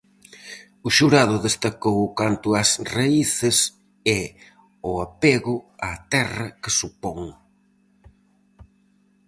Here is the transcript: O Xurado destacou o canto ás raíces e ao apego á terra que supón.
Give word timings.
O 0.85 0.87
Xurado 0.97 1.35
destacou 1.47 1.95
o 2.07 2.13
canto 2.19 2.47
ás 2.61 2.71
raíces 2.95 3.57
e 4.17 4.19
ao 4.85 4.93
apego 5.07 5.55
á 5.87 5.89
terra 6.13 6.47
que 6.61 6.69
supón. 6.79 7.19